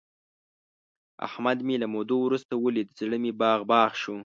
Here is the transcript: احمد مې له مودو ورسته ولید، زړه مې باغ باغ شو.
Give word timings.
احمد 1.27 1.57
مې 1.67 1.75
له 1.81 1.87
مودو 1.93 2.17
ورسته 2.23 2.53
ولید، 2.57 2.87
زړه 2.99 3.17
مې 3.23 3.31
باغ 3.41 3.59
باغ 3.71 3.91
شو. 4.01 4.15